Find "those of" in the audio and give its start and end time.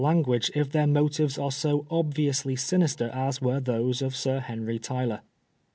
3.59-4.15